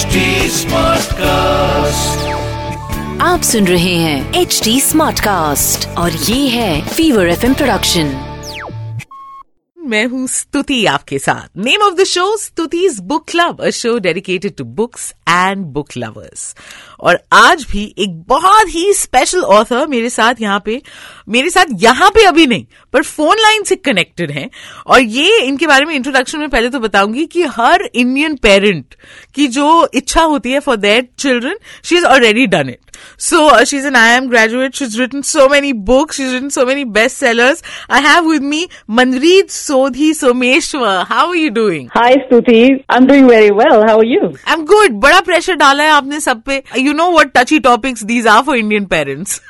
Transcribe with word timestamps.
HD 0.00 0.06
cast 1.12 2.28
आप 3.22 3.42
सुन 3.42 3.66
रहे 3.66 3.94
हैं 3.94 4.34
एच 4.34 4.60
डी 4.64 4.80
स्मार्ट 4.80 5.20
कास्ट 5.20 5.88
और 5.88 6.12
ये 6.12 6.48
है 6.48 6.88
फीवर 6.88 7.28
एफ़ 7.28 7.46
प्रोडक्शन 7.46 8.26
मैं 9.78 10.06
हूँ 10.06 10.28
स्तुति 10.28 10.86
आपके 10.86 11.18
साथ। 11.18 11.58
Name 11.58 11.82
of 11.82 11.94
the 11.94 12.04
show 12.04 12.36
Stuti's 12.36 12.98
book 13.00 13.28
club 13.28 13.60
a 13.60 13.70
show 13.70 13.98
dedicated 13.98 14.56
to 14.56 14.64
books 14.64 15.14
and 15.30 15.64
book 15.66 15.88
lovers 15.96 16.54
और 17.00 17.18
आज 17.32 17.64
भी 17.70 17.84
एक 17.98 18.20
बहुत 18.28 18.74
ही 18.74 18.92
स्पेशल 18.92 19.42
ऑथर 19.50 19.86
मेरे 19.86 20.10
साथ 20.10 20.40
यहाँ 20.40 20.62
पे 20.64 20.80
मेरे 21.28 21.50
साथ 21.50 21.66
यहाँ 21.82 22.10
पे 22.10 22.24
अभी 22.24 22.46
नहीं 22.46 22.64
पर 22.92 23.02
फ़ोन 23.02 23.36
लाइन 23.40 23.62
से 23.62 23.76
कनेक्टेड 23.76 24.30
हैं। 24.30 24.48
और 24.86 25.00
ये 25.00 25.38
इनके 25.38 25.66
बारे 25.66 25.84
में 25.84 25.94
इंट्रोडक्शन 25.94 26.38
में 26.38 26.48
पहले 26.48 26.68
तो 26.68 26.80
बताऊँगी 26.80 27.26
कि 27.26 27.42
हर 27.50 27.88
इंडियन 27.94 28.36
पेरेंट 28.36 28.94
की 29.34 29.46
जो 29.48 29.88
इच्छा 29.94 30.22
होती 30.22 30.52
है 30.52 30.60
for 30.60 30.76
that 30.76 31.10
children 31.18 31.58
she 31.84 31.96
is 31.96 32.04
already 32.04 32.46
done 32.46 32.68
it 32.68 32.90
so 33.18 33.64
she 33.64 33.76
is 33.76 33.86
an 33.86 33.96
I 33.96 34.16
M 34.16 34.28
graduate 34.28 34.74
she 34.74 34.84
is 34.84 34.98
written 35.00 35.22
so 35.22 35.48
many 35.48 35.72
books 35.90 36.16
she 36.16 36.22
is 36.22 36.32
written 36.32 36.48
so 36.48 36.66
many 36.66 36.84
best 36.96 37.16
sellers 37.16 37.62
I 37.90 38.02
have 38.02 38.28
with 38.30 38.42
me 38.42 38.66
Manreet 38.90 39.50
Sodhi 39.50 40.12
Someshwar 40.14 41.04
how 41.08 41.32
you 41.34 41.48
doing 41.50 41.88
hi 41.94 42.14
Stuti 42.16 42.62
I 42.62 42.96
am 42.96 43.06
doing 43.06 43.28
very 43.30 43.50
well 43.52 43.82
how 43.88 44.02
you 44.04 44.26
I 44.26 44.52
am 44.52 44.64
good 44.64 45.00
pressure 45.19 45.57
डाला 45.57 45.83
है 45.83 45.89
आपने 45.91 46.19
सब 46.19 46.41
पे. 46.49 46.63
You 46.77 46.93
know 46.93 47.09
what 47.09 47.33
touchy 47.33 47.59
topics 47.59 48.03
these 48.03 48.25
are 48.25 48.43
for 48.43 48.55
Indian 48.55 48.87
parents. 48.87 49.41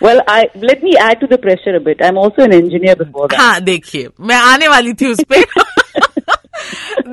well, 0.00 0.22
I 0.28 0.48
let 0.54 0.82
me 0.82 0.96
add 0.96 1.20
to 1.20 1.26
the 1.26 1.38
pressure 1.38 1.76
a 1.76 1.80
bit. 1.80 2.02
I'm 2.02 2.18
also 2.18 2.42
an 2.42 2.52
engineer 2.52 2.96
before 2.96 3.28
that. 3.28 3.38
हाँ 3.38 3.60
देखिए 3.64 4.08
मैं 4.20 4.36
आने 4.36 4.68
वाली 4.68 4.92
थी 5.00 5.06
उस 5.12 5.24
पे 5.32 5.44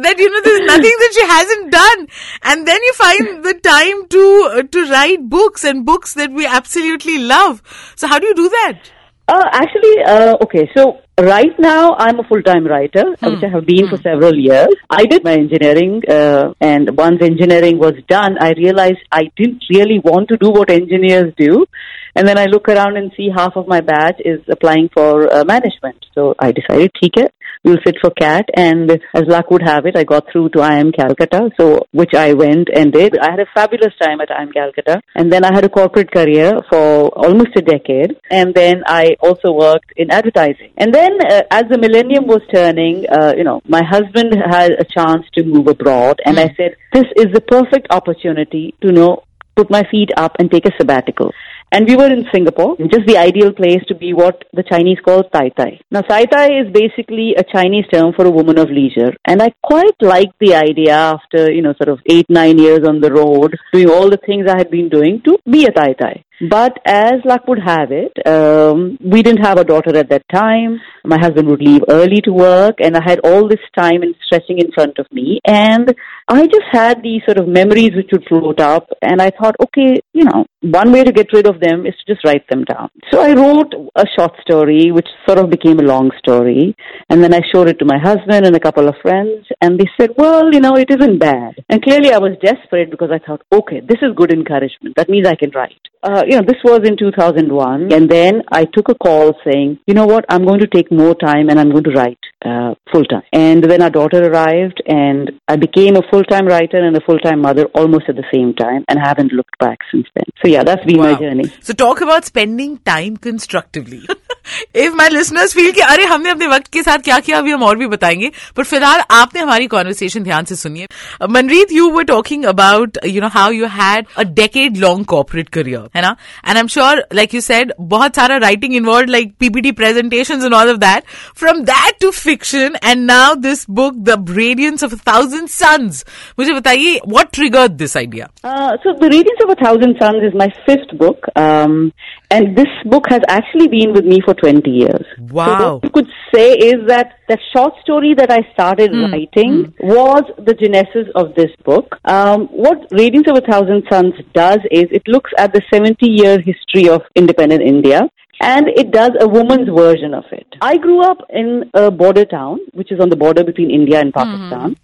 that 0.03 0.17
you 0.17 0.29
know 0.33 0.41
there's 0.43 0.65
nothing 0.67 0.95
that 1.01 1.13
she 1.15 1.25
hasn't 1.29 1.71
done 1.71 2.07
and 2.51 2.67
then 2.67 2.79
you 2.87 2.93
find 2.93 3.43
the 3.43 3.53
time 3.67 4.07
to 4.15 4.21
uh, 4.51 4.63
to 4.75 4.85
write 4.91 5.27
books 5.29 5.63
and 5.71 5.85
books 5.85 6.13
that 6.13 6.31
we 6.31 6.45
absolutely 6.45 7.17
love 7.19 7.61
so 7.95 8.07
how 8.07 8.17
do 8.19 8.27
you 8.27 8.35
do 8.35 8.49
that 8.57 8.91
Uh, 9.33 9.43
actually, 9.57 9.91
uh, 10.13 10.35
okay, 10.45 10.69
so 10.75 10.81
Right 11.18 11.58
now, 11.58 11.96
I'm 11.98 12.20
a 12.20 12.22
full-time 12.22 12.64
writer, 12.64 13.02
hmm. 13.18 13.26
which 13.26 13.42
I 13.42 13.48
have 13.48 13.66
been 13.66 13.88
hmm. 13.88 13.90
for 13.90 14.00
several 14.00 14.36
years. 14.36 14.68
I 14.88 15.04
did 15.04 15.24
my 15.24 15.32
engineering, 15.32 16.02
uh, 16.08 16.54
and 16.60 16.96
once 16.96 17.20
engineering 17.22 17.78
was 17.78 17.94
done, 18.06 18.36
I 18.40 18.52
realized 18.52 19.00
I 19.10 19.24
didn't 19.36 19.64
really 19.68 19.98
want 19.98 20.28
to 20.28 20.36
do 20.36 20.50
what 20.50 20.70
engineers 20.70 21.34
do. 21.36 21.66
And 22.14 22.26
then 22.26 22.38
I 22.38 22.46
look 22.46 22.68
around 22.68 22.96
and 22.96 23.12
see 23.16 23.30
half 23.34 23.56
of 23.56 23.66
my 23.68 23.80
batch 23.80 24.20
is 24.24 24.40
applying 24.48 24.90
for 24.94 25.32
uh, 25.32 25.44
management. 25.44 26.04
So 26.14 26.34
I 26.38 26.52
decided, 26.52 26.90
okay, 27.04 27.28
we'll 27.64 27.78
sit 27.86 27.96
for 28.00 28.10
CAT. 28.10 28.46
And 28.56 28.90
as 29.14 29.24
luck 29.26 29.50
would 29.50 29.62
have 29.62 29.86
it, 29.86 29.96
I 29.96 30.04
got 30.04 30.24
through 30.32 30.48
to 30.50 30.58
IIM 30.58 30.96
Calcutta, 30.96 31.50
so 31.58 31.86
which 31.92 32.14
I 32.14 32.32
went 32.32 32.68
and 32.74 32.92
did. 32.92 33.16
I 33.18 33.30
had 33.30 33.40
a 33.40 33.46
fabulous 33.54 33.94
time 34.00 34.20
at 34.20 34.30
IIM 34.30 34.52
Calcutta. 34.52 35.00
And 35.14 35.32
then 35.32 35.44
I 35.44 35.52
had 35.54 35.64
a 35.64 35.68
corporate 35.68 36.10
career 36.10 36.52
for 36.68 37.08
almost 37.10 37.56
a 37.56 37.62
decade. 37.62 38.16
And 38.30 38.54
then 38.54 38.82
I 38.86 39.16
also 39.20 39.52
worked 39.52 39.92
in 39.96 40.10
advertising. 40.10 40.72
And 40.76 40.92
then 40.92 41.07
uh, 41.22 41.42
as 41.50 41.64
the 41.70 41.78
millennium 41.78 42.26
was 42.26 42.42
turning, 42.52 43.06
uh, 43.08 43.34
you 43.36 43.44
know, 43.44 43.60
my 43.66 43.82
husband 43.82 44.34
had 44.34 44.72
a 44.72 44.84
chance 44.84 45.24
to 45.34 45.44
move 45.44 45.66
abroad, 45.66 46.20
and 46.24 46.38
I 46.38 46.54
said, 46.56 46.76
this 46.92 47.06
is 47.16 47.26
the 47.32 47.40
perfect 47.40 47.88
opportunity 47.90 48.74
to 48.82 48.92
know 48.92 49.22
put 49.58 49.70
my 49.70 49.82
feet 49.90 50.10
up 50.16 50.36
and 50.38 50.50
take 50.50 50.66
a 50.66 50.76
sabbatical. 50.78 51.32
And 51.70 51.86
we 51.86 51.96
were 51.96 52.10
in 52.10 52.24
Singapore, 52.32 52.76
just 52.78 53.06
the 53.06 53.18
ideal 53.18 53.52
place 53.52 53.82
to 53.88 53.94
be 53.94 54.14
what 54.14 54.44
the 54.54 54.62
Chinese 54.62 54.98
call 55.04 55.24
Tai 55.24 55.48
Tai. 55.50 55.80
Now, 55.90 56.00
Tai 56.00 56.24
Tai 56.24 56.46
is 56.60 56.72
basically 56.72 57.34
a 57.36 57.44
Chinese 57.44 57.84
term 57.92 58.14
for 58.16 58.24
a 58.24 58.30
woman 58.30 58.58
of 58.58 58.70
leisure. 58.70 59.12
And 59.26 59.42
I 59.42 59.50
quite 59.62 60.00
liked 60.00 60.38
the 60.40 60.54
idea 60.54 60.94
after, 60.94 61.52
you 61.52 61.60
know, 61.60 61.74
sort 61.74 61.90
of 61.90 61.98
eight, 62.06 62.24
nine 62.30 62.58
years 62.58 62.88
on 62.88 63.00
the 63.00 63.12
road, 63.12 63.54
doing 63.72 63.90
all 63.90 64.08
the 64.08 64.24
things 64.24 64.46
I 64.48 64.56
had 64.56 64.70
been 64.70 64.88
doing 64.88 65.20
to 65.26 65.36
be 65.44 65.66
a 65.66 65.72
Tai 65.72 65.92
Tai. 65.92 66.24
But 66.40 66.78
as 66.84 67.14
luck 67.24 67.48
would 67.48 67.58
have 67.58 67.90
it, 67.90 68.12
um, 68.26 68.96
we 69.00 69.22
didn't 69.22 69.44
have 69.44 69.58
a 69.58 69.64
daughter 69.64 69.96
at 69.96 70.08
that 70.10 70.22
time. 70.32 70.80
My 71.04 71.18
husband 71.18 71.48
would 71.48 71.60
leave 71.60 71.82
early 71.88 72.20
to 72.22 72.32
work, 72.32 72.76
and 72.78 72.96
I 72.96 73.02
had 73.02 73.18
all 73.20 73.48
this 73.48 73.58
time 73.76 74.02
and 74.02 74.14
stretching 74.24 74.58
in 74.58 74.70
front 74.72 74.98
of 74.98 75.06
me. 75.10 75.40
And 75.44 75.92
I 76.30 76.46
just 76.46 76.66
had 76.70 77.02
these 77.02 77.22
sort 77.24 77.38
of 77.38 77.48
memories 77.48 77.92
which 77.96 78.10
would 78.12 78.24
float 78.28 78.60
up, 78.60 78.90
and 79.00 79.22
I 79.22 79.30
thought, 79.30 79.56
okay, 79.62 79.98
you 80.12 80.24
know, 80.24 80.44
one 80.60 80.92
way 80.92 81.02
to 81.02 81.10
get 81.10 81.32
rid 81.32 81.46
of 81.46 81.58
them 81.60 81.86
is 81.86 81.94
to 81.94 82.14
just 82.14 82.24
write 82.24 82.46
them 82.50 82.64
down. 82.64 82.90
So 83.10 83.22
I 83.22 83.32
wrote 83.32 83.72
a 83.96 84.04
short 84.14 84.32
story, 84.42 84.90
which 84.92 85.08
sort 85.26 85.38
of 85.38 85.48
became 85.48 85.78
a 85.78 85.84
long 85.84 86.10
story, 86.18 86.76
and 87.08 87.24
then 87.24 87.32
I 87.32 87.40
showed 87.50 87.68
it 87.68 87.78
to 87.78 87.86
my 87.86 87.98
husband 87.98 88.44
and 88.44 88.54
a 88.54 88.60
couple 88.60 88.88
of 88.88 88.96
friends, 89.00 89.46
and 89.62 89.78
they 89.80 89.86
said, 89.98 90.10
well, 90.18 90.52
you 90.52 90.60
know, 90.60 90.76
it 90.76 90.90
isn't 90.90 91.18
bad. 91.18 91.54
And 91.70 91.82
clearly 91.82 92.12
I 92.12 92.18
was 92.18 92.36
desperate 92.42 92.90
because 92.90 93.10
I 93.10 93.24
thought, 93.24 93.42
okay, 93.50 93.80
this 93.80 93.98
is 94.02 94.14
good 94.14 94.32
encouragement. 94.32 94.96
That 94.96 95.08
means 95.08 95.26
I 95.26 95.34
can 95.34 95.50
write. 95.54 95.80
Uh, 96.02 96.22
you 96.26 96.36
know, 96.36 96.44
this 96.46 96.62
was 96.62 96.80
in 96.84 96.96
2001, 96.96 97.92
and 97.92 98.08
then 98.08 98.42
I 98.52 98.64
took 98.66 98.88
a 98.88 98.94
call 98.94 99.34
saying, 99.44 99.78
you 99.86 99.94
know 99.94 100.06
what, 100.06 100.26
I'm 100.28 100.44
going 100.44 100.60
to 100.60 100.66
take 100.66 100.92
more 100.92 101.14
time 101.14 101.48
and 101.48 101.58
I'm 101.58 101.70
going 101.70 101.84
to 101.84 101.90
write 101.90 102.18
uh, 102.44 102.74
full 102.92 103.04
time. 103.04 103.22
And 103.32 103.64
then 103.64 103.82
our 103.82 103.90
daughter 103.90 104.30
arrived, 104.30 104.82
and 104.86 105.32
I 105.48 105.56
became 105.56 105.96
a 105.96 106.02
full 106.10 106.17
time 106.24 106.46
writer 106.46 106.78
and 106.78 106.96
a 106.96 107.00
full 107.00 107.18
time 107.18 107.40
mother 107.40 107.66
almost 107.74 108.04
at 108.08 108.16
the 108.16 108.24
same 108.32 108.54
time, 108.54 108.84
and 108.88 108.98
haven't 108.98 109.32
looked 109.32 109.58
back 109.58 109.78
since 109.90 110.06
then. 110.14 110.24
So 110.42 110.48
yeah, 110.48 110.62
that's 110.62 110.84
been 110.84 110.98
my 110.98 111.14
journey. 111.14 111.52
So 111.60 111.72
talk 111.72 112.00
about 112.00 112.24
spending 112.24 112.78
time 112.78 113.16
constructively. 113.16 114.06
If 114.76 114.94
my 115.00 115.08
listeners 115.10 115.54
feel 115.54 115.70
कि 115.70 115.80
अरे 115.80 116.04
हमने 116.04 116.30
अपने 116.30 116.46
वक्त 116.46 116.66
के 116.72 116.82
साथ 116.82 116.98
क्या 116.98 117.18
किया 117.18 117.38
अभी 117.38 117.50
हम 117.50 117.62
और 117.62 117.76
भी 117.76 117.86
बताएँगे। 117.86 118.30
पर 118.56 118.64
फ़िलहाल 118.64 119.02
आपने 119.10 119.40
हमारी 119.40 119.66
कॉन्वर्सेशन 119.66 120.20
ध्यान 120.20 120.44
से 120.44 120.56
सुनिए 120.56 120.86
Manreet 121.30 121.72
you 121.72 121.90
were 121.90 122.04
talking 122.04 122.44
about 122.44 122.98
you 123.06 123.20
know 123.20 123.28
how 123.28 123.50
you 123.50 123.66
had 123.66 124.06
a 124.16 124.22
decade 124.22 124.76
long 124.76 125.04
corporate 125.04 125.48
career 125.48 125.88
है 125.96 126.02
ना? 126.02 126.16
And 126.48 126.56
I 126.56 126.60
am 126.60 126.66
sure 126.66 127.06
like 127.14 127.34
you 127.34 127.40
said 127.40 127.72
बहुत 127.80 128.16
सारा 128.16 128.36
writing 128.36 128.76
involve 128.76 129.10
like 129.10 129.34
PPT 129.40 129.72
presentations 129.72 130.44
and 130.44 130.54
all 130.54 130.70
of 130.70 130.76
that 130.76 131.02
from 131.36 131.60
that 131.60 131.94
to 132.02 132.10
fiction 132.10 132.76
and 132.84 133.06
now 133.06 133.34
this 133.34 133.66
book 133.70 133.94
the 133.94 134.26
radiance 134.30 134.84
of 134.84 134.94
thousand 134.94 135.48
suns 135.48 136.04
मुझे 136.38 136.52
बताइए 136.52 137.00
what 137.08 137.26
triggered 137.32 137.72
this 137.72 137.96
idea 137.96 138.28
Uh, 138.44 138.76
Radiance 139.10 139.40
of 139.44 139.50
a 139.52 139.54
Thousand 139.64 139.96
Suns 140.00 140.24
is 140.26 140.34
my 140.40 140.46
fifth 140.66 140.90
book, 140.98 141.26
um, 141.42 141.92
and 142.30 142.56
this 142.56 142.72
book 142.84 143.06
has 143.10 143.24
actually 143.28 143.68
been 143.68 143.92
with 143.96 144.08
me 144.12 144.18
for 144.26 144.34
20 144.38 144.70
years. 144.70 145.06
Wow. 145.30 145.46
So 145.46 145.74
what 145.74 145.84
you 145.84 145.90
could 145.90 146.08
say 146.34 146.52
is 146.52 146.86
that 146.88 147.18
that 147.28 147.40
short 147.54 147.74
story 147.82 148.14
that 148.14 148.30
I 148.30 148.46
started 148.52 148.90
hmm. 148.90 149.12
writing 149.12 149.74
hmm. 149.78 149.86
was 149.86 150.22
the 150.38 150.54
genesis 150.54 151.08
of 151.14 151.34
this 151.34 151.50
book. 151.64 151.96
Um, 152.04 152.46
what 152.48 152.86
Radiance 152.92 153.28
of 153.28 153.36
a 153.36 153.40
Thousand 153.40 153.84
Suns 153.90 154.14
does 154.32 154.60
is 154.70 154.86
it 154.90 155.06
looks 155.06 155.30
at 155.38 155.52
the 155.52 155.62
70-year 155.72 156.40
history 156.40 156.88
of 156.88 157.02
independent 157.14 157.62
India. 157.62 158.08
And 158.40 158.68
it 158.68 158.92
does 158.92 159.10
a 159.18 159.26
woman's 159.26 159.68
version 159.68 160.14
of 160.14 160.24
it. 160.30 160.46
I 160.60 160.76
grew 160.76 161.02
up 161.02 161.18
in 161.28 161.68
a 161.74 161.90
border 161.90 162.24
town, 162.24 162.60
which 162.72 162.92
is 162.92 163.00
on 163.00 163.08
the 163.08 163.16
border 163.16 163.42
between 163.42 163.68
India 163.68 163.98
and 163.98 164.12
hmm. 164.14 164.20
Pakistan. 164.20 164.76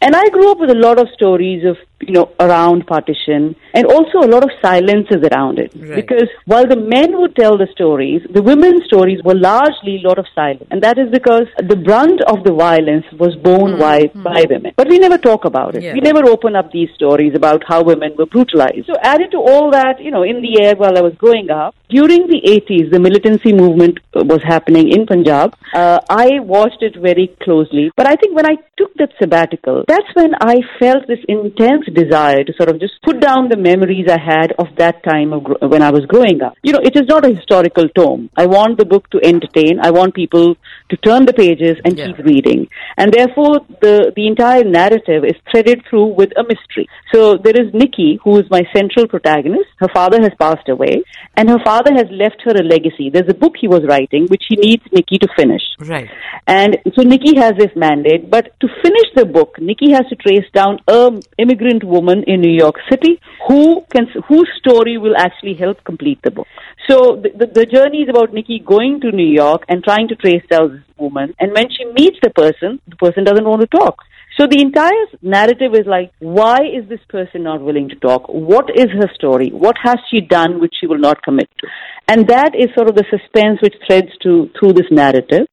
And 0.00 0.16
I 0.16 0.28
grew 0.28 0.50
up 0.50 0.58
with 0.58 0.70
a 0.70 0.74
lot 0.74 0.98
of 0.98 1.08
stories 1.14 1.64
of, 1.64 1.76
you 2.00 2.12
know, 2.12 2.32
around 2.40 2.86
partition 2.86 3.54
and 3.74 3.86
also 3.86 4.20
a 4.20 4.28
lot 4.28 4.42
of 4.42 4.50
silences 4.62 5.22
around 5.30 5.58
it. 5.58 5.72
Right. 5.74 5.96
Because 5.96 6.28
while 6.46 6.66
the 6.66 6.76
men 6.76 7.18
would 7.20 7.36
tell 7.36 7.58
the 7.58 7.68
stories, 7.72 8.22
the 8.30 8.42
women's 8.42 8.84
stories 8.84 9.22
were 9.22 9.34
largely 9.34 10.00
a 10.02 10.08
lot 10.08 10.18
of 10.18 10.26
silence. 10.34 10.66
And 10.70 10.82
that 10.82 10.98
is 10.98 11.10
because 11.10 11.46
the 11.58 11.76
brunt 11.76 12.20
of 12.22 12.44
the 12.44 12.52
violence 12.52 13.04
was 13.18 13.36
borne 13.36 13.78
by, 13.78 14.10
by 14.14 14.44
women. 14.48 14.72
But 14.76 14.88
we 14.88 14.98
never 14.98 15.18
talk 15.18 15.44
about 15.44 15.74
it. 15.74 15.82
Yeah. 15.82 15.94
We 15.94 16.00
never 16.00 16.24
open 16.26 16.56
up 16.56 16.72
these 16.72 16.88
stories 16.94 17.34
about 17.34 17.62
how 17.66 17.82
women 17.82 18.14
were 18.16 18.26
brutalized. 18.26 18.86
So 18.86 18.94
added 19.02 19.30
to 19.32 19.38
all 19.38 19.70
that, 19.72 20.00
you 20.00 20.10
know, 20.10 20.22
in 20.22 20.42
the 20.42 20.62
air 20.62 20.74
while 20.76 20.96
I 20.96 21.02
was 21.02 21.14
growing 21.16 21.50
up, 21.50 21.74
during 21.90 22.28
the 22.28 22.40
80s, 22.46 22.90
the 22.90 23.00
militancy 23.00 23.52
movement 23.52 23.98
uh, 24.14 24.22
was 24.24 24.40
happening 24.44 24.90
in 24.92 25.06
Punjab. 25.06 25.56
Uh, 25.74 25.98
I 26.08 26.38
watched 26.40 26.82
it 26.82 26.96
very 26.96 27.36
closely. 27.42 27.90
But 27.96 28.06
I 28.06 28.14
think 28.16 28.36
when 28.36 28.46
I 28.46 28.56
took 28.76 28.94
that 28.94 29.10
sabbatical, 29.20 29.84
that's 29.88 30.06
when 30.14 30.32
I 30.40 30.60
felt 30.78 31.06
this 31.08 31.18
intense 31.28 31.86
desire 31.94 32.44
to 32.44 32.52
sort 32.56 32.68
of 32.68 32.80
just 32.80 32.94
put 33.02 33.20
down 33.20 33.48
the 33.48 33.56
memories 33.56 34.06
I 34.08 34.18
had 34.20 34.52
of 34.58 34.68
that 34.78 35.02
time 35.02 35.32
of 35.32 35.44
gro- 35.44 35.68
when 35.68 35.82
I 35.82 35.90
was 35.90 36.04
growing 36.06 36.42
up. 36.42 36.54
You 36.62 36.72
know, 36.72 36.80
it 36.82 36.96
is 36.96 37.06
not 37.08 37.24
a 37.24 37.34
historical 37.34 37.88
tome. 37.90 38.30
I 38.36 38.46
want 38.46 38.78
the 38.78 38.84
book 38.84 39.08
to 39.10 39.20
entertain. 39.24 39.80
I 39.80 39.90
want 39.90 40.14
people 40.14 40.56
to 40.90 40.96
turn 40.96 41.26
the 41.26 41.32
pages 41.32 41.76
and 41.84 41.96
Yeah. 41.98 42.06
keep 42.06 42.18
reading. 42.18 42.68
And 42.96 43.12
therefore, 43.12 43.60
the, 43.80 44.12
the 44.16 44.26
entire 44.26 44.64
narrative 44.64 45.24
is 45.24 45.36
threaded 45.50 45.82
through 45.88 46.14
with 46.14 46.30
a 46.36 46.42
mystery. 46.42 46.88
So 47.12 47.36
there 47.36 47.54
is 47.60 47.72
Nikki, 47.74 48.18
who 48.22 48.38
is 48.38 48.46
my 48.50 48.62
central 48.74 49.06
protagonist. 49.08 49.68
Her 49.78 49.88
father 49.92 50.18
has 50.20 50.32
passed 50.38 50.68
away, 50.68 51.02
and 51.36 51.48
her 51.50 51.58
father 51.64 51.92
has 51.94 52.06
left 52.10 52.42
her 52.44 52.52
a 52.52 52.62
legacy. 52.62 53.10
There's 53.10 53.28
a 53.28 53.34
book 53.34 53.54
he 53.60 53.68
was 53.68 53.82
writing, 53.88 54.26
which 54.28 54.44
he 54.48 54.56
needs 54.56 54.82
Nikki 54.92 55.18
to 55.18 55.28
finish. 55.36 55.62
Right. 55.80 56.08
And 56.46 56.78
so 56.94 57.02
Nikki 57.02 57.36
has 57.36 57.52
this 57.58 57.70
mandate, 57.76 58.30
but 58.30 58.58
to 58.60 58.68
finish 58.82 59.08
the 59.14 59.24
book, 59.24 59.56
Nikki 59.58 59.90
has 59.92 60.06
to 60.08 60.16
trace 60.16 60.48
down 60.52 60.78
a 60.88 61.10
immigrant 61.38 61.79
woman 61.84 62.24
in 62.26 62.40
New 62.40 62.56
York 62.56 62.76
City 62.90 63.20
who 63.48 63.84
can, 63.90 64.06
whose 64.28 64.48
story 64.58 64.98
will 64.98 65.16
actually 65.16 65.54
help 65.54 65.82
complete 65.84 66.20
the 66.22 66.30
book. 66.30 66.46
So 66.88 67.20
the, 67.22 67.30
the, 67.30 67.46
the 67.46 67.66
journey 67.66 68.02
is 68.02 68.08
about 68.08 68.32
Nikki 68.32 68.58
going 68.64 69.00
to 69.02 69.12
New 69.12 69.32
York 69.32 69.64
and 69.68 69.82
trying 69.82 70.08
to 70.08 70.16
trace 70.16 70.44
down 70.50 70.72
this 70.72 70.96
woman. 70.98 71.34
And 71.38 71.52
when 71.52 71.68
she 71.70 71.84
meets 71.86 72.18
the 72.22 72.30
person, 72.30 72.80
the 72.88 72.96
person 72.96 73.24
doesn't 73.24 73.44
want 73.44 73.60
to 73.62 73.66
talk. 73.66 74.02
So 74.38 74.46
the 74.46 74.60
entire 74.60 75.06
narrative 75.22 75.74
is 75.74 75.86
like, 75.86 76.12
why 76.18 76.58
is 76.62 76.88
this 76.88 77.00
person 77.08 77.42
not 77.42 77.60
willing 77.60 77.88
to 77.90 77.96
talk? 77.96 78.22
What 78.28 78.70
is 78.74 78.86
her 78.90 79.10
story? 79.14 79.50
What 79.50 79.76
has 79.82 79.98
she 80.10 80.20
done 80.20 80.60
which 80.60 80.74
she 80.80 80.86
will 80.86 80.98
not 80.98 81.22
commit 81.22 81.50
to? 81.58 81.66
And 82.08 82.26
that 82.28 82.54
is 82.54 82.68
sort 82.74 82.88
of 82.88 82.94
the 82.94 83.04
suspense 83.10 83.60
which 83.60 83.74
threads 83.86 84.08
to, 84.22 84.48
through 84.58 84.74
this 84.74 84.86
narrative. 84.90 85.46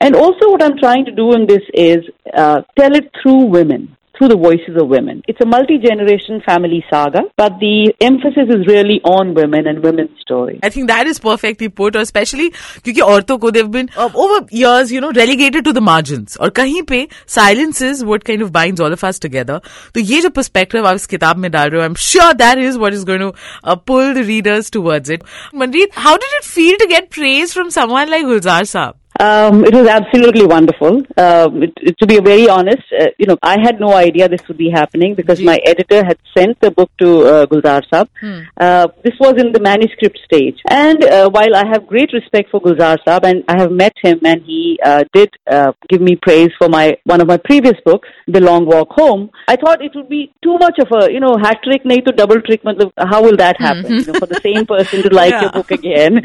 And 0.00 0.14
also 0.14 0.50
what 0.50 0.62
I'm 0.62 0.78
trying 0.78 1.06
to 1.06 1.12
do 1.12 1.32
in 1.32 1.46
this 1.46 1.62
is 1.72 1.98
uh, 2.36 2.62
tell 2.78 2.94
it 2.94 3.10
through 3.22 3.46
women 3.46 3.96
through 4.19 4.27
the 4.27 4.35
voices 4.35 4.75
of 4.75 4.89
women. 4.89 5.21
It's 5.29 5.39
a 5.39 5.45
multi-generation 5.45 6.41
family 6.45 6.83
saga, 6.89 7.21
but 7.37 7.53
the 7.59 7.93
emphasis 8.01 8.49
is 8.49 8.67
really 8.67 8.99
on 9.05 9.33
women 9.33 9.65
and 9.65 9.81
women's 9.81 10.19
stories. 10.19 10.59
I 10.61 10.69
think 10.69 10.89
that 10.89 11.07
is 11.07 11.19
perfectly 11.19 11.69
put, 11.69 11.95
or 11.95 12.01
especially 12.01 12.49
क्योंकि 12.83 12.99
औरतों 13.01 13.37
को 13.39 13.51
they've 13.53 13.71
been 13.71 13.89
uh, 13.95 14.09
over 14.13 14.45
years, 14.51 14.91
you 14.91 14.99
know, 14.99 15.13
relegated 15.13 15.63
to 15.63 15.71
the 15.71 15.85
margins. 15.89 16.37
और 16.37 16.49
कहीं 16.49 16.81
पे 16.91 17.07
silence 17.27 17.81
is 17.81 18.03
what 18.03 18.25
kind 18.25 18.41
of 18.41 18.51
binds 18.51 18.81
all 18.81 18.91
of 18.91 19.05
us 19.05 19.19
together. 19.19 19.61
तो 19.93 19.99
ये 20.01 20.21
जो 20.21 20.29
perspective 20.41 20.85
आप 20.85 20.95
इस 20.95 21.05
किताब 21.15 21.37
में 21.37 21.49
डाल 21.51 21.69
रहे 21.69 21.81
हो, 21.81 21.87
I'm 21.87 21.95
sure 21.95 22.33
that 22.33 22.57
is 22.57 22.77
what 22.77 22.93
is 22.93 23.05
going 23.05 23.21
to 23.21 23.33
uh, 23.63 23.77
pull 23.77 24.13
the 24.13 24.23
readers 24.23 24.69
towards 24.69 25.09
it. 25.09 25.23
Manjeet, 25.53 25.93
how 25.93 26.17
did 26.17 26.39
it 26.41 26.43
feel 26.43 26.77
to 26.77 26.87
get 26.87 27.09
praise 27.09 27.53
from 27.53 27.71
someone 27.71 28.09
like 28.09 28.25
Gulzar 28.25 28.63
Saab? 28.63 28.95
Um, 29.24 29.64
it 29.64 29.74
was 29.74 29.86
absolutely 29.86 30.46
wonderful. 30.46 30.94
Um, 31.16 31.62
it, 31.62 31.72
it, 31.88 31.98
to 32.00 32.06
be 32.06 32.18
very 32.20 32.48
honest, 32.48 32.84
uh, 33.00 33.06
you 33.18 33.26
know, 33.26 33.38
I 33.42 33.56
had 33.66 33.80
no 33.80 33.92
idea 33.94 34.28
this 34.28 34.46
would 34.48 34.58
be 34.58 34.70
happening 34.70 35.14
because 35.14 35.40
my 35.40 35.58
editor 35.64 36.00
had 36.04 36.18
sent 36.36 36.60
the 36.60 36.70
book 36.70 36.90
to 37.02 37.08
uh, 37.32 37.46
Gulzar 37.46 37.82
Saab. 37.90 38.08
Hmm. 38.20 38.40
Uh, 38.56 38.88
this 39.02 39.14
was 39.18 39.34
in 39.42 39.52
the 39.52 39.60
manuscript 39.60 40.18
stage. 40.24 40.58
And 40.68 41.02
uh, 41.04 41.30
while 41.30 41.54
I 41.54 41.64
have 41.72 41.86
great 41.86 42.10
respect 42.12 42.50
for 42.50 42.60
Gulzar 42.60 42.98
Saab 43.06 43.24
and 43.24 43.44
I 43.48 43.60
have 43.62 43.72
met 43.72 43.94
him 44.02 44.20
and 44.24 44.42
he 44.42 44.78
uh, 44.84 45.04
did 45.12 45.30
uh, 45.50 45.72
give 45.88 46.02
me 46.02 46.16
praise 46.16 46.50
for 46.58 46.68
my 46.68 46.96
one 47.04 47.20
of 47.20 47.26
my 47.26 47.38
previous 47.38 47.78
books, 47.84 48.08
The 48.26 48.40
Long 48.40 48.66
Walk 48.66 48.90
Home, 49.02 49.30
I 49.48 49.56
thought 49.56 49.82
it 49.82 49.92
would 49.94 50.08
be 50.08 50.32
too 50.42 50.58
much 50.58 50.78
of 50.78 50.88
a, 51.00 51.12
you 51.12 51.20
know, 51.20 51.36
hat 51.42 51.58
trick, 51.64 51.84
nahi 51.84 52.04
to 52.04 52.12
double 52.12 52.40
trick. 52.42 52.62
How 52.98 53.22
will 53.22 53.36
that 53.36 53.60
happen? 53.60 53.84
Mm-hmm. 53.84 53.98
You 53.98 54.12
know, 54.12 54.18
for 54.18 54.26
the 54.26 54.40
same 54.48 54.66
person 54.74 55.02
to 55.02 55.14
like 55.14 55.32
yeah. 55.32 55.42
your 55.42 55.52
book 55.52 55.70
again. 55.70 56.20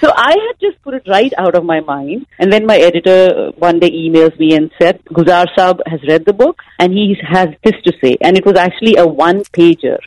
So 0.00 0.12
I 0.14 0.32
had 0.46 0.56
just 0.60 0.82
put 0.82 0.94
it 0.94 1.04
right 1.08 1.32
out 1.38 1.54
of 1.54 1.64
my 1.64 1.80
mind. 1.80 2.26
And 2.42 2.52
then 2.52 2.66
my 2.66 2.76
editor 2.76 3.52
one 3.56 3.78
day 3.78 3.88
emails 3.88 4.36
me 4.36 4.56
and 4.56 4.68
said, 4.76 5.00
Gulzar 5.04 5.46
Saab 5.56 5.78
has 5.86 6.00
read 6.08 6.24
the 6.24 6.32
book 6.32 6.58
and 6.80 6.92
he 6.92 7.16
has 7.22 7.50
this 7.62 7.80
to 7.84 7.92
say. 8.02 8.16
And 8.20 8.36
it 8.36 8.44
was 8.44 8.56
actually 8.56 8.96
a 8.96 9.06
one 9.06 9.42
pager. 9.56 9.98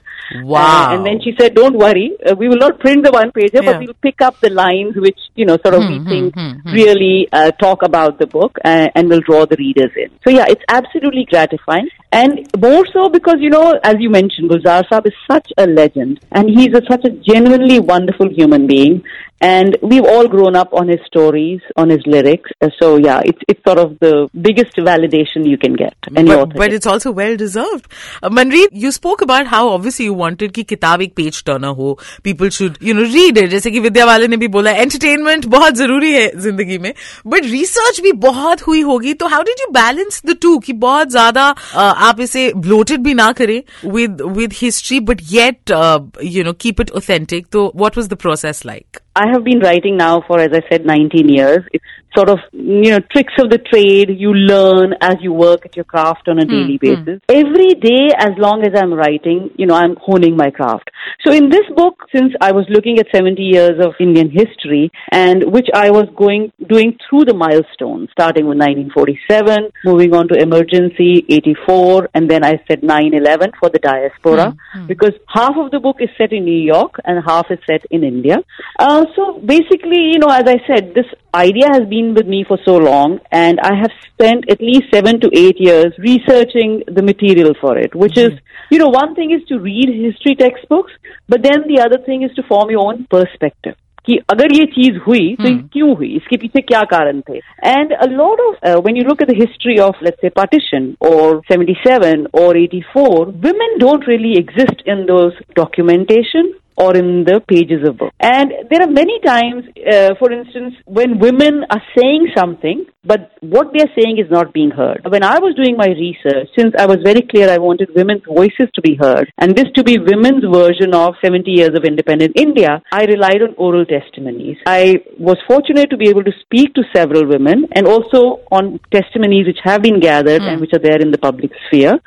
Wow. 0.43 0.89
Uh, 0.89 0.95
and 0.95 1.05
then 1.05 1.21
she 1.23 1.33
said, 1.39 1.55
don't 1.55 1.77
worry, 1.77 2.11
uh, 2.29 2.35
we 2.35 2.49
will 2.49 2.57
not 2.57 2.79
print 2.79 3.05
the 3.05 3.11
one 3.11 3.31
pager, 3.31 3.61
yeah. 3.61 3.71
but 3.71 3.79
we'll 3.79 3.93
pick 4.01 4.21
up 4.21 4.37
the 4.41 4.49
lines 4.49 4.95
which, 4.97 5.17
you 5.35 5.45
know, 5.45 5.57
sort 5.63 5.75
of 5.75 5.83
hmm, 5.83 5.91
we 5.91 6.09
think 6.09 6.33
hmm, 6.33 6.49
hmm, 6.49 6.59
hmm. 6.59 6.73
really 6.73 7.29
uh, 7.31 7.51
talk 7.51 7.83
about 7.83 8.19
the 8.19 8.27
book 8.27 8.57
uh, 8.65 8.89
and 8.95 9.07
will 9.07 9.21
draw 9.21 9.45
the 9.45 9.55
readers 9.57 9.91
in. 9.95 10.09
So 10.27 10.29
yeah, 10.29 10.45
it's 10.49 10.63
absolutely 10.67 11.25
gratifying. 11.29 11.87
And 12.11 12.49
more 12.59 12.85
so 12.91 13.07
because, 13.07 13.37
you 13.39 13.49
know, 13.49 13.79
as 13.81 13.95
you 13.99 14.09
mentioned, 14.09 14.49
Gulzar 14.49 14.83
Saab 14.89 15.07
is 15.07 15.13
such 15.31 15.53
a 15.57 15.67
legend 15.67 16.19
and 16.31 16.49
he's 16.49 16.73
a, 16.73 16.81
such 16.89 17.05
a 17.05 17.11
genuinely 17.11 17.79
wonderful 17.79 18.29
human 18.29 18.67
being 18.67 19.03
And 19.42 19.76
we've 19.80 20.04
all 20.04 20.28
grown 20.28 20.54
up 20.54 20.74
on 20.74 20.88
his 20.88 21.00
stories, 21.06 21.62
on 21.74 21.88
his 21.88 22.02
lyrics. 22.06 22.50
Uh, 22.60 22.68
so 22.78 22.98
yeah, 22.98 23.22
it's 23.24 23.40
it's 23.48 23.62
sort 23.66 23.78
of 23.78 23.98
the 23.98 24.28
biggest 24.46 24.76
validation 24.76 25.48
you 25.48 25.56
can 25.56 25.72
get. 25.72 25.94
But, 26.12 26.54
but 26.54 26.74
it's 26.74 26.86
also 26.86 27.10
well 27.10 27.38
deserved. 27.38 27.90
Uh, 28.22 28.28
Manjeet, 28.28 28.68
you 28.72 28.92
spoke 28.92 29.22
about 29.22 29.46
how 29.46 29.70
obviously 29.70 30.04
you 30.04 30.12
wanted 30.12 30.52
कि 30.52 30.62
किताब 30.72 31.02
एक 31.02 31.14
page 31.16 31.42
Turner 31.46 31.74
हो 31.80 31.96
people 32.22 32.50
should 32.50 32.76
you 32.88 32.94
know 32.98 33.06
read 33.14 33.40
it 33.44 33.50
जैसे 33.50 33.70
कि 33.70 33.80
विद्या 33.80 34.04
वाले 34.06 34.28
ने 34.28 34.36
भी 34.36 34.48
बोला 34.58 34.76
entertainment 34.84 35.46
बहुत 35.56 35.74
जरूरी 35.76 36.12
है 36.12 36.28
जिंदगी 36.42 36.78
में 36.78 36.92
but 37.34 37.50
research 37.56 38.00
भी 38.02 38.12
बहुत 38.28 38.66
हुई 38.66 38.80
होगी 38.90 39.14
तो 39.14 39.28
how 39.28 39.42
did 39.50 39.64
you 39.64 39.72
balance 39.80 40.22
the 40.30 40.38
two 40.44 40.56
कि 40.64 40.72
बहुत 40.86 41.12
ज्यादा 41.12 41.54
uh, 41.54 41.92
आप 42.10 42.20
इसे 42.20 42.50
bloated 42.66 43.04
भी 43.04 43.14
ना 43.14 43.32
करें 43.40 43.60
with 43.96 44.20
with 44.38 44.60
history 44.62 45.00
but 45.12 45.28
yet 45.36 45.76
uh, 45.80 46.00
you 46.36 46.44
know 46.44 46.58
keep 46.66 46.86
it 46.86 46.96
authentic 47.00 47.50
तो 47.52 47.70
what 47.84 47.96
was 47.96 48.12
the 48.14 48.22
process 48.26 48.64
like 48.72 49.00
I 49.15 49.27
have 49.31 49.43
been 49.45 49.59
writing 49.59 49.95
now 49.95 50.21
for, 50.27 50.39
as 50.39 50.51
I 50.51 50.61
said, 50.69 50.85
19 50.85 51.29
years. 51.29 51.63
It's 51.71 51.85
sort 52.15 52.29
of, 52.29 52.39
you 52.51 52.91
know, 52.91 52.99
tricks 53.11 53.33
of 53.39 53.49
the 53.49 53.57
trade 53.57 54.09
you 54.17 54.33
learn 54.33 54.93
as 55.01 55.15
you 55.21 55.33
work 55.33 55.65
at 55.65 55.75
your 55.75 55.85
craft 55.85 56.27
on 56.27 56.39
a 56.39 56.45
mm, 56.45 56.49
daily 56.49 56.77
basis. 56.77 57.21
Mm. 57.21 57.45
Every 57.45 57.73
day, 57.75 58.09
as 58.17 58.31
long 58.37 58.63
as 58.63 58.73
I'm 58.75 58.93
writing, 58.93 59.49
you 59.57 59.65
know, 59.65 59.75
I'm 59.75 59.95
honing 60.01 60.35
my 60.35 60.49
craft. 60.49 60.89
So 61.25 61.33
in 61.33 61.49
this 61.49 61.65
book, 61.75 62.05
since 62.13 62.33
I 62.41 62.51
was 62.51 62.65
looking 62.69 62.99
at 62.99 63.07
70 63.13 63.41
years 63.41 63.83
of 63.83 63.93
Indian 63.99 64.29
history 64.29 64.91
and 65.11 65.51
which 65.51 65.67
I 65.73 65.89
was 65.91 66.05
going, 66.15 66.51
doing 66.67 66.97
through 67.09 67.25
the 67.25 67.33
milestones, 67.33 68.09
starting 68.11 68.47
with 68.47 68.57
1947, 68.57 69.71
moving 69.83 70.13
on 70.13 70.27
to 70.29 70.35
emergency, 70.35 71.25
84, 71.29 72.09
and 72.13 72.29
then 72.29 72.43
I 72.43 72.53
said 72.67 72.81
9-11 72.81 73.53
for 73.59 73.69
the 73.69 73.79
diaspora, 73.79 74.55
mm, 74.75 74.87
because 74.87 75.13
half 75.27 75.55
of 75.57 75.71
the 75.71 75.79
book 75.79 75.97
is 75.99 76.09
set 76.17 76.31
in 76.31 76.45
New 76.45 76.63
York 76.63 76.95
and 77.03 77.23
half 77.25 77.47
is 77.49 77.59
set 77.69 77.81
in 77.91 78.03
India. 78.03 78.37
Uh, 78.79 79.05
so 79.15 79.39
basically, 79.43 80.11
you 80.13 80.19
know, 80.19 80.29
as 80.29 80.45
I 80.47 80.57
said, 80.67 80.93
this 80.93 81.05
idea 81.33 81.67
has 81.71 81.83
been 81.89 82.04
with 82.04 82.26
me 82.26 82.44
for 82.46 82.58
so 82.64 82.76
long, 82.76 83.20
and 83.30 83.58
I 83.60 83.74
have 83.74 83.90
spent 84.12 84.50
at 84.50 84.60
least 84.60 84.84
seven 84.92 85.20
to 85.20 85.30
eight 85.34 85.56
years 85.58 85.92
researching 85.98 86.82
the 86.86 87.02
material 87.02 87.54
for 87.60 87.78
it, 87.78 87.94
which 87.94 88.14
mm-hmm. 88.14 88.34
is, 88.34 88.40
you 88.70 88.78
know, 88.78 88.88
one 88.88 89.14
thing 89.14 89.30
is 89.30 89.46
to 89.48 89.58
read 89.58 89.88
history 89.88 90.34
textbooks, 90.34 90.92
but 91.28 91.42
then 91.42 91.64
the 91.66 91.80
other 91.80 91.98
thing 92.04 92.22
is 92.22 92.32
to 92.36 92.42
form 92.42 92.70
your 92.70 92.86
own 92.86 93.06
perspective. 93.10 93.76
कि 94.06 94.16
अगर 94.30 94.52
ये 94.56 94.64
चीज 94.74 94.96
हुई 95.06 95.34
तो 95.40 95.48
hmm. 95.48 95.58
क्यों 95.72 95.96
हुई 95.96 96.08
इसके 96.16 96.36
पीछे 96.36 96.60
क्या 96.68 96.80
कारण 96.92 97.20
थे 97.28 97.36
and 97.36 97.92
a 97.92 98.06
lot 98.10 98.40
of 98.40 98.64
when 98.64 98.96
you 98.96 99.02
look 99.08 99.22
at 99.22 99.30
the 99.30 99.36
history 99.40 99.76
of 99.86 99.98
let's 100.02 100.20
say 100.20 100.28
partition 100.38 100.86
और 101.10 101.40
77 101.52 102.24
और 102.42 102.58
84 102.60 103.26
women 103.44 103.76
don't 103.82 104.08
really 104.12 104.32
exist 104.42 104.82
in 104.94 105.04
those 105.10 105.42
documentation 105.60 106.50
or 106.77 106.95
in 106.95 107.23
the 107.23 107.41
pages 107.47 107.87
of 107.87 107.97
book. 107.97 108.13
And 108.19 108.51
there 108.69 108.81
are 108.81 108.91
many 108.91 109.19
times, 109.25 109.63
uh, 109.91 110.15
for 110.19 110.31
instance, 110.31 110.75
when 110.85 111.19
women 111.19 111.63
are 111.69 111.81
saying 111.97 112.31
something, 112.35 112.85
but 113.03 113.31
what 113.41 113.67
they're 113.73 113.91
saying 113.97 114.17
is 114.17 114.29
not 114.31 114.51
being 114.51 114.71
heard. 114.71 115.01
When 115.07 115.23
I 115.23 115.39
was 115.39 115.55
doing 115.55 115.77
my 115.77 115.87
research, 115.87 116.49
since 116.57 116.73
I 116.77 116.85
was 116.85 116.97
very 117.03 117.21
clear 117.21 117.49
I 117.49 117.59
wanted 117.59 117.89
women's 117.95 118.23
voices 118.25 118.67
to 118.73 118.81
be 118.81 118.95
heard, 118.95 119.31
and 119.37 119.55
this 119.55 119.67
to 119.75 119.83
be 119.83 119.99
women's 119.99 120.43
version 120.51 120.93
of 120.93 121.13
70 121.23 121.49
years 121.49 121.75
of 121.75 121.83
independent 121.85 122.33
India, 122.35 122.81
I 122.91 123.05
relied 123.05 123.41
on 123.41 123.53
oral 123.57 123.85
testimonies. 123.85 124.57
I 124.65 125.03
was 125.19 125.37
fortunate 125.47 125.89
to 125.91 125.97
be 125.97 126.09
able 126.09 126.23
to 126.23 126.33
speak 126.41 126.73
to 126.73 126.83
several 126.95 127.27
women 127.27 127.67
and 127.73 127.87
also 127.87 128.41
on 128.51 128.79
testimonies 128.91 129.45
which 129.47 129.59
have 129.63 129.81
been 129.81 129.99
gathered 129.99 130.41
mm. 130.41 130.49
and 130.49 130.61
which 130.61 130.73
are 130.73 130.79
there 130.79 130.99
in 130.99 131.11
the 131.11 131.17
public 131.17 131.51
sphere. 131.67 131.99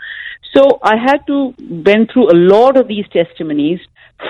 So 0.57 0.78
I 0.83 0.97
had 0.97 1.26
to 1.26 1.54
went 1.61 2.11
through 2.12 2.31
a 2.31 2.38
lot 2.54 2.76
of 2.76 2.88
these 2.88 3.04
testimonies 3.12 3.81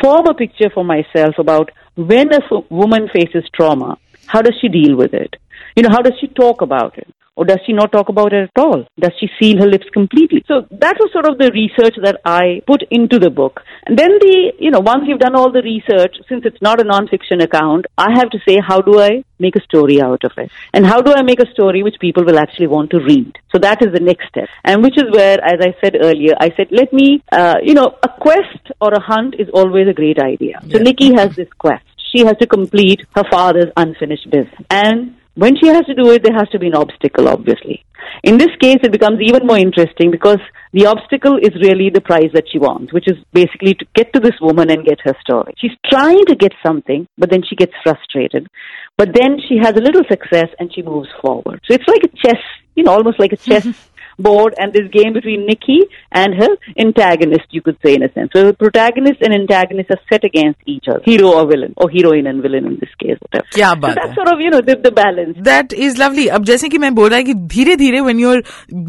form 0.03 0.27
a 0.27 0.35
picture 0.35 0.71
for 0.71 0.85
myself 0.85 1.39
about 1.39 1.71
when 1.97 2.33
a 2.33 2.41
woman 2.71 3.09
faces 3.13 3.45
trauma, 3.55 3.99
how 4.27 4.43
does 4.43 4.55
she 4.61 4.69
deal 4.69 4.97
with 4.97 5.15
it? 5.15 5.37
You 5.77 5.83
know, 5.83 5.91
how 5.91 6.03
does 6.03 6.15
she 6.21 6.29
talk 6.29 6.61
about 6.61 6.99
it? 6.99 7.08
Or 7.39 7.45
does 7.45 7.61
she 7.65 7.73
not 7.73 7.93
talk 7.93 8.09
about 8.09 8.33
it 8.33 8.51
at 8.51 8.61
all? 8.61 8.85
Does 8.99 9.13
she 9.21 9.29
seal 9.39 9.59
her 9.59 9.69
lips 9.69 9.87
completely? 9.93 10.43
So 10.49 10.67
that 10.73 10.97
was 10.99 11.13
sort 11.13 11.29
of 11.29 11.39
the 11.39 11.53
research 11.53 11.95
that 12.03 12.21
I 12.25 12.63
put 12.67 12.83
into 12.91 13.21
the 13.21 13.31
book. 13.31 13.63
And 13.87 13.97
then 13.97 14.11
the, 14.19 14.55
you 14.59 14.73
know, 14.73 14.81
once 14.81 15.05
you've 15.07 15.21
done 15.21 15.37
all 15.37 15.53
the 15.53 15.63
research, 15.63 16.17
since 16.29 16.45
it's 16.45 16.61
not 16.61 16.81
a 16.81 16.85
nonfiction 16.85 17.41
account, 17.41 17.87
I 17.97 18.11
have 18.19 18.31
to 18.31 18.41
say, 18.47 18.59
how 18.59 18.81
do 18.81 19.01
I 19.01 19.23
make 19.39 19.55
a 19.55 19.63
story 19.63 20.03
out 20.03 20.25
of 20.25 20.33
it? 20.37 20.51
And 20.75 20.85
how 20.85 21.01
do 21.01 21.13
I 21.13 21.23
make 21.23 21.39
a 21.39 21.49
story 21.53 21.85
which 21.85 22.01
people 22.01 22.25
will 22.25 22.41
actually 22.41 22.67
want 22.67 22.91
to 22.91 22.99
read? 22.99 23.39
So 23.53 23.59
that 23.61 23.83
is 23.83 23.93
the 23.93 24.01
next 24.01 24.27
step. 24.29 24.49
And 24.65 24.83
which 24.83 24.99
is 24.99 25.05
where, 25.13 25.39
as 25.45 25.61
I 25.61 25.77
said 25.81 25.95
earlier, 26.01 26.35
I 26.41 26.51
said, 26.57 26.73
let 26.73 26.93
me, 26.93 27.23
uh, 27.31 27.59
you 27.63 27.75
know, 27.75 27.97
a 28.03 28.09
quest 28.09 28.65
or 28.81 28.93
a 28.93 29.01
hunt 29.01 29.37
is 29.39 29.49
always 29.55 29.87
a 29.87 29.95
great 29.95 30.19
idea. 30.19 30.61
So 30.73 30.79
Nikki 30.79 31.15
has 31.15 31.37
this 31.37 31.53
quest. 31.57 31.85
She 32.11 32.25
has 32.25 32.37
to 32.39 32.49
complete 32.49 33.03
her 33.15 33.25
father's 33.31 33.71
unfinished 33.77 34.29
business. 34.29 34.61
And 34.71 35.15
when 35.39 35.57
she 35.57 35.69
has 35.69 35.87
to 35.87 35.95
do 35.95 36.11
it, 36.11 36.25
there 36.25 36.35
has 36.35 36.49
to 36.49 36.59
be 36.59 36.67
an 36.67 36.75
obstacle, 36.75 37.29
obviously. 37.29 37.85
In 38.25 38.39
this 38.39 38.51
case, 38.61 38.79
it 38.83 38.91
becomes 38.91 39.21
even 39.21 39.47
more 39.47 39.57
interesting 39.57 40.11
because 40.11 40.41
the 40.73 40.87
obstacle 40.87 41.39
is 41.41 41.55
really 41.63 41.91
the 41.91 42.01
prize 42.01 42.31
that 42.35 42.51
she 42.51 42.59
wants, 42.59 42.93
which 42.93 43.07
is 43.07 43.17
basically 43.33 43.75
to 43.75 43.87
get 43.95 44.13
to 44.15 44.21
this 44.21 44.35
woman 44.41 44.69
and 44.69 44.85
get 44.85 44.99
her 45.05 45.15
story. 45.21 45.55
She's 45.57 45.77
trying 45.89 46.25
to 46.27 46.35
get 46.35 46.53
something, 46.67 47.07
but 47.17 47.31
then 47.31 47.43
she 47.49 47.55
gets 47.55 47.73
frustrated. 47.85 48.49
But 48.97 49.15
then 49.15 49.39
she 49.49 49.59
has 49.59 49.77
a 49.77 49.81
little 49.81 50.03
success 50.11 50.49
and 50.59 50.75
she 50.75 50.83
moves 50.83 51.09
forward. 51.23 51.61
So 51.69 51.75
it's 51.75 51.87
like 51.87 52.03
a 52.03 52.17
chess, 52.17 52.43
you 52.75 52.83
know, 52.83 52.93
almost 52.93 53.21
like 53.21 53.33
a 53.33 53.37
chess 53.37 53.65
board 54.20 54.54
and 54.58 54.74
this 54.74 54.90
game 54.92 55.14
between 55.14 55.46
Nikki 55.46 55.82
and 56.12 56.34
her 56.36 56.50
antagonist, 56.78 57.46
you 57.52 57.62
could 57.62 57.78
say 57.86 57.96
in 57.96 58.04
a 58.04 58.12
sense. 58.14 58.32
So 58.34 58.46
the 58.48 58.54
protagonist 58.54 59.22
and 59.22 59.34
antagonist 59.34 59.90
are 59.92 60.00
set 60.10 60.24
against 60.24 60.60
each 60.66 60.86
other, 60.88 61.02
hero 61.06 61.34
or 61.34 61.48
villain, 61.48 61.74
or 61.78 61.90
heroine 61.90 62.28
and 62.28 62.42
villain 62.42 62.66
in 62.66 62.78
this 62.80 62.94
case, 63.00 63.18
whatever. 63.20 63.48
क्या 63.54 63.74
बात 63.82 63.94
so 63.94 64.00
that's 64.02 64.16
sort 64.16 64.32
of 64.34 64.40
you 64.40 64.50
know 64.50 64.62
the, 64.62 64.76
the 64.76 64.92
balance. 64.92 65.38
That 65.50 65.74
is 65.74 65.98
lovely. 65.98 66.28
अब 66.30 66.46
जैसे 66.46 66.70
कि 66.70 66.78
मैं 66.78 66.94
बोल 66.96 67.10
रहा 67.10 67.18
है 67.18 67.24
कि 67.24 67.34
धीरे 67.56 67.76
धीरे 67.84 68.02
when 68.06 68.20
you're 68.20 68.42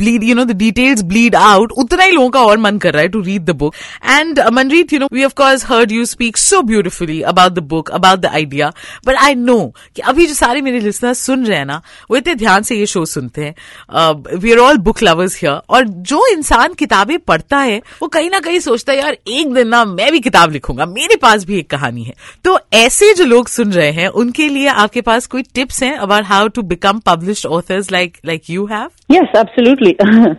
bleed, 0.02 0.22
you 0.22 0.34
know 0.34 0.44
the 0.44 0.58
details 0.64 1.02
bleed 1.14 1.34
out, 1.34 1.72
उतना 1.84 2.04
ही 2.04 2.12
लोगों 2.12 2.30
का 2.30 2.44
और 2.44 2.58
मन 2.58 2.78
कर 2.78 2.92
रहा 2.94 3.02
है 3.02 3.08
to 3.16 3.22
read 3.22 3.46
the 3.46 3.54
book. 3.54 3.74
And 4.02 4.38
uh, 4.38 4.50
Manjeet, 4.50 4.92
you 4.92 4.98
know 4.98 5.08
we 5.10 5.24
of 5.24 5.34
course 5.34 5.64
heard 5.72 5.90
you 5.90 6.06
speak 6.06 6.36
so 6.36 6.62
beautifully 6.62 7.22
about 7.22 7.54
the 7.54 7.66
book, 7.74 7.90
about 8.00 8.22
the 8.22 8.32
idea. 8.42 8.72
But 9.04 9.16
I 9.20 9.34
know 9.34 9.60
कि 9.96 10.02
अभी 10.12 10.26
जो 10.26 10.34
सारे 10.34 10.62
मेरे 10.62 10.80
listeners 10.80 11.22
सुन 11.24 11.46
रहे 11.46 11.58
हैं 11.58 11.66
ना 11.66 11.80
वो 12.10 12.16
इतने 12.16 12.34
ध्यान 12.34 12.62
से 12.62 12.76
ये 12.76 12.86
शो 12.86 13.04
सुनते 13.14 13.44
हैं. 13.44 13.54
Uh, 13.88 14.14
we 14.42 14.54
are 14.54 14.60
all 14.60 14.78
book 14.78 15.02
hours 15.19 15.39
here 15.41 15.59
और 15.69 15.87
जो 16.09 16.25
इंसान 16.31 16.73
किताबें 16.79 17.17
पढ़ता 17.27 17.57
है 17.59 17.77
वो 18.01 18.07
कहीं 18.07 18.29
ना 18.29 18.39
कहीं 18.39 18.59
सोचता 18.59 18.93
है 18.93 18.99
यार 18.99 19.17
एक 19.29 19.53
दिन 19.53 19.67
ना 19.67 19.83
मैं 19.85 20.11
भी 20.11 20.19
किताब 20.19 20.51
लिखूँगा 20.51 20.85
मेरे 20.85 21.15
पास 21.21 21.45
भी 21.45 21.57
एक 21.59 21.69
कहानी 21.69 22.03
है। 22.03 22.13
तो 22.45 22.57
ऐसे 22.73 23.13
जो 23.13 23.25
लोग 23.25 23.47
सुन 23.47 23.71
रहे 23.73 23.91
हैं 23.91 24.07
उनके 24.21 24.47
लिए 24.49 24.67
आपके 24.83 25.01
पास 25.01 25.27
कोई 25.27 25.43
टिप्स 25.55 25.81
हैं 25.83 25.95
about 25.97 26.25
how 26.25 26.47
to 26.55 26.61
become 26.71 26.99
publish 27.05 27.45
authors 27.45 27.91
like 27.91 28.17
like 28.25 28.49
you 28.49 28.65
have 28.65 28.89
yes 29.11 29.37
absolutely 29.37 29.95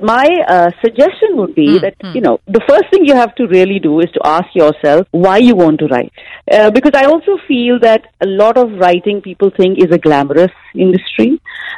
my 0.06 0.36
suggestion 0.84 1.34
would 1.34 1.50
be 1.50 1.68
that 1.78 2.06
you 2.16 2.22
know 2.22 2.38
the 2.50 2.62
first 2.70 2.92
thing 2.94 3.08
you 3.08 3.16
have 3.16 3.36
to 3.38 3.46
really 3.52 3.78
do 3.88 4.00
is 4.00 4.12
to 4.14 4.20
ask 4.30 4.56
yourself 4.86 5.26
you 5.42 5.54
want 5.54 5.80
to 5.80 5.86
write 5.86 6.72
because 6.74 6.96
I 6.96 7.04
also 7.04 7.36
feel 7.48 7.78
that 7.78 8.08
lot 8.24 8.58
of 8.58 8.70
writing 8.82 9.20
people 9.20 9.50
think 9.60 9.78
is 9.78 9.92
a 9.92 10.00
glamorous 10.06 10.76
industry 10.76 11.30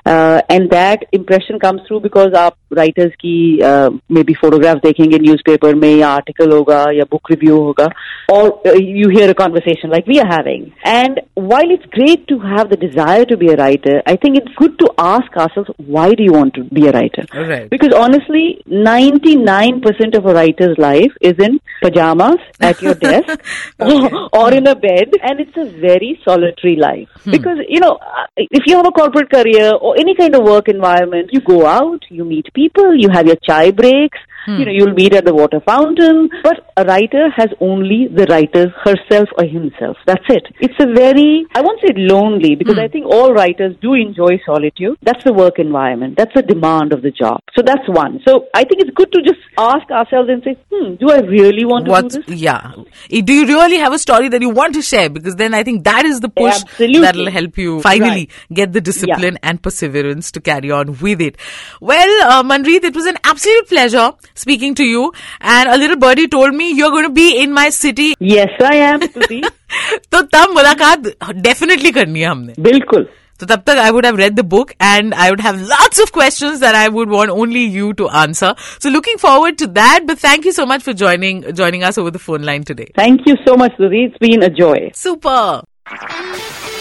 and 0.08 0.68
that 0.70 1.04
impression 1.14 1.58
comes 1.58 1.80
through 1.86 1.98
because 2.00 2.34
आप 2.36 2.56
right 2.72 2.91
writers 2.91 3.11
की 3.23 3.37
uh, 3.61 3.89
maybe 4.09 4.35
photographs 4.43 4.83
देखेंगे 4.83 5.17
newspaper 5.17 5.73
में 5.73 5.95
या 5.95 6.15
article 6.17 6.53
होगा 6.53 6.83
या 6.97 7.05
book 7.13 7.33
review 7.33 7.57
होगा 7.67 7.89
or 8.29 8.61
uh, 8.67 8.73
you 8.73 9.09
hear 9.09 9.29
a 9.29 9.33
conversation 9.33 9.89
like 9.89 10.05
we 10.05 10.19
are 10.19 10.27
having. 10.27 10.73
And 10.83 11.21
while 11.35 11.71
it's 11.71 11.85
great 11.91 12.27
to 12.27 12.39
have 12.39 12.69
the 12.69 12.77
desire 12.77 13.25
to 13.25 13.37
be 13.37 13.47
a 13.49 13.55
writer, 13.55 14.01
I 14.05 14.15
think 14.15 14.37
it's 14.37 14.53
good 14.55 14.77
to 14.79 14.93
ask 14.97 15.37
ourselves 15.37 15.69
why 15.77 16.13
do 16.13 16.23
you 16.23 16.33
want 16.33 16.53
to 16.55 16.63
be 16.63 16.87
a 16.87 16.91
writer? 16.91 17.25
Right. 17.33 17.69
Because 17.69 17.93
honestly, 17.93 18.61
99% 18.67 20.17
of 20.17 20.25
a 20.25 20.33
writer's 20.33 20.77
life 20.77 21.13
is 21.21 21.39
in 21.39 21.59
pajamas 21.81 22.37
at 22.59 22.81
your 22.81 22.95
desk 22.95 23.39
or 24.33 24.53
in 24.53 24.67
a 24.67 24.75
bed 24.75 25.11
and 25.23 25.39
it's 25.39 25.57
a 25.57 25.65
very 25.79 26.19
solitary 26.25 26.75
life. 26.75 27.09
Because, 27.25 27.59
you 27.67 27.79
know, 27.79 27.93
uh, 27.93 28.25
if 28.37 28.63
you 28.65 28.75
have 28.75 28.87
a 28.87 28.91
corporate 28.91 29.29
career 29.29 29.73
or 29.73 29.97
any 29.97 30.15
kind 30.15 30.35
of 30.35 30.43
work 30.43 30.67
environment, 30.67 31.29
you 31.31 31.41
go 31.41 31.65
out, 31.65 32.03
you 32.09 32.25
meet 32.25 32.53
people, 32.53 32.80
you 32.90 33.08
have 33.08 33.26
your 33.26 33.36
chai 33.36 33.70
breaks, 33.70 34.18
you 34.46 34.64
know, 34.64 34.72
you'll 34.72 34.94
meet 34.94 35.14
at 35.14 35.24
the 35.24 35.34
water 35.34 35.60
fountain. 35.60 36.28
But 36.42 36.72
a 36.76 36.84
writer 36.84 37.28
has 37.36 37.48
only 37.60 38.08
the 38.08 38.26
writer 38.26 38.68
herself 38.84 39.28
or 39.38 39.44
himself. 39.44 39.96
That's 40.06 40.24
it. 40.28 40.44
It's 40.60 40.74
a 40.80 40.86
very, 40.92 41.46
I 41.54 41.60
won't 41.60 41.80
say 41.80 41.92
lonely 41.96 42.54
because 42.56 42.78
I 42.78 42.88
think 42.88 43.06
all 43.06 43.32
writers 43.32 43.76
do 43.80 43.94
enjoy 43.94 44.40
solitude. 44.44 44.98
That's 45.02 45.24
the 45.24 45.32
work 45.32 45.58
environment. 45.58 46.16
That's 46.16 46.34
the 46.34 46.42
demand 46.42 46.92
of 46.92 47.02
the 47.02 47.10
job. 47.10 47.40
So 47.56 47.62
that's 47.62 47.86
one. 47.88 48.20
So 48.26 48.46
I 48.54 48.64
think 48.64 48.80
it's 48.82 48.90
good 48.94 49.12
to 49.12 49.22
just 49.22 49.40
ask 49.58 49.90
ourselves 49.90 50.28
and 50.28 50.42
say, 50.42 50.56
hmm, 50.72 50.94
do 50.96 51.10
I 51.10 51.18
really 51.20 51.64
want 51.64 51.84
to 51.86 51.90
what 51.90 52.08
do 52.10 52.22
this? 52.22 52.40
yeah 52.40 52.72
do 53.10 53.32
you 53.32 53.46
really 53.46 53.76
have 53.76 53.92
a 53.92 53.98
story 53.98 54.28
that 54.28 54.40
you 54.40 54.48
want 54.50 54.74
to 54.74 54.82
share 54.82 55.08
because 55.10 55.36
then 55.36 55.52
i 55.54 55.62
think 55.62 55.84
that 55.84 56.04
is 56.04 56.20
the 56.20 56.28
push 56.28 56.54
Absolutely. 56.62 57.00
that'll 57.00 57.30
help 57.30 57.58
you 57.58 57.80
finally 57.82 58.08
Right. 58.10 58.30
get 58.54 58.72
the 58.72 58.80
discipline 58.80 59.38
and 59.42 59.62
perseverance 59.62 60.30
to 60.32 60.40
carry 60.40 60.70
on 60.70 60.96
with 60.98 61.20
it 61.20 61.36
well 61.80 62.22
uh, 62.30 62.42
manreet 62.42 62.84
it 62.84 62.94
was 62.94 63.06
an 63.06 63.18
absolute 63.24 63.68
pleasure 63.68 64.12
speaking 64.34 64.74
to 64.74 64.84
you 64.84 65.12
and 65.40 65.68
a 65.68 65.76
little 65.76 65.96
birdie 65.96 66.28
told 66.28 66.54
me 66.54 66.72
you're 66.72 66.90
going 66.90 67.04
to 67.04 67.10
be 67.10 67.42
in 67.42 67.52
my 67.52 67.68
city. 67.70 68.14
Yes 68.18 68.50
i 68.60 68.76
am 68.76 69.00
to 69.00 70.28
tab 70.36 70.48
mulaqat 70.58 71.10
definitely 71.48 71.92
karni 71.98 72.24
hai 72.24 72.30
humne 72.34 72.54
bilkul 72.68 73.06
so 73.42 73.46
tab 73.52 73.64
tak 73.70 73.78
i 73.84 73.90
would 73.96 74.04
have 74.08 74.18
read 74.22 74.36
the 74.40 74.46
book 74.54 74.74
and 74.88 75.14
i 75.26 75.28
would 75.30 75.44
have 75.46 75.60
lots 75.74 76.02
of 76.04 76.12
questions 76.18 76.60
that 76.64 76.78
i 76.82 76.88
would 76.98 77.14
want 77.16 77.30
only 77.30 77.64
you 77.78 77.92
to 78.02 78.08
answer. 78.24 78.54
So 78.78 78.90
looking 78.96 79.18
forward 79.18 79.58
to 79.64 79.66
that 79.80 80.06
but 80.06 80.18
thank 80.18 80.44
you 80.50 80.52
so 80.60 80.66
much 80.72 80.82
for 80.88 80.92
joining 81.04 81.42
joining 81.62 81.82
us 81.90 81.98
over 82.04 82.10
the 82.18 82.24
phone 82.28 82.42
line 82.52 82.64
today. 82.72 82.90
Thank 83.04 83.26
you 83.26 83.36
so 83.46 83.56
much 83.56 83.72
Stuti. 83.78 84.06
it's 84.08 84.18
been 84.18 84.42
a 84.50 84.50
joy. 84.64 84.90
Super. 85.06 85.62